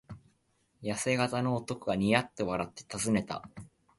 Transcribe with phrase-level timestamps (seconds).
[0.81, 3.47] やせ型の男がニヤッと笑ってたずねた。